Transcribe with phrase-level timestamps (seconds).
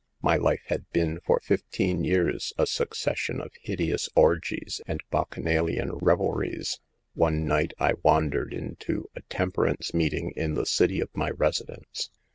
[0.23, 5.91] My life had been for fifteen years a suc cession of hideous orgies and Bacchanalian
[5.99, 6.79] revelries.
[7.13, 12.09] One night I wandered into a tem perance meeting in the city of my residence.